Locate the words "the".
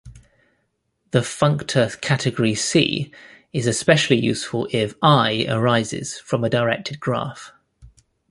1.11-1.19